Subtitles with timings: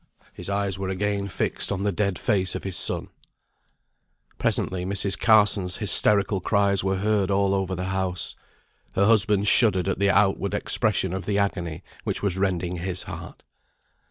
[0.33, 3.09] His eyes were again fixed on the dead face of his son.
[4.39, 5.15] Presently Mrs.
[5.15, 8.35] Carson's hysterical cries were heard all over the house.
[8.93, 13.43] Her husband shuddered at the outward expression of the agony which was rending his heart.